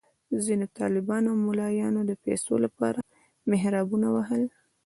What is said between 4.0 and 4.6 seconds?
وهل.